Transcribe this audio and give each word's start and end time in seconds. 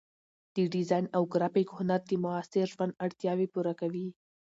د 0.55 0.57
ډیزاین 0.73 1.05
او 1.15 1.23
ګرافیک 1.33 1.69
هنر 1.77 2.01
د 2.07 2.11
معاصر 2.23 2.65
ژوند 2.73 2.97
اړتیاوې 3.05 3.47
پوره 3.53 3.73
کوي. 3.81 4.07